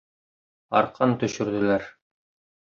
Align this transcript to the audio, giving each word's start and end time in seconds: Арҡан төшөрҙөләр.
Арҡан 0.79 1.13
төшөрҙөләр. 1.25 1.87